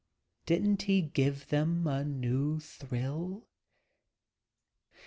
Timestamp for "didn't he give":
0.47-1.49